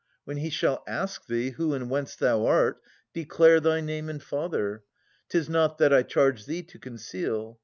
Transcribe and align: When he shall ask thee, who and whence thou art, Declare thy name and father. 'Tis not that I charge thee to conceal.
When 0.25 0.37
he 0.37 0.49
shall 0.49 0.83
ask 0.87 1.27
thee, 1.27 1.51
who 1.51 1.75
and 1.75 1.87
whence 1.87 2.15
thou 2.15 2.43
art, 2.47 2.81
Declare 3.13 3.59
thy 3.59 3.81
name 3.81 4.09
and 4.09 4.19
father. 4.19 4.81
'Tis 5.29 5.47
not 5.47 5.77
that 5.77 5.93
I 5.93 6.01
charge 6.01 6.47
thee 6.47 6.63
to 6.63 6.79
conceal. 6.79 7.59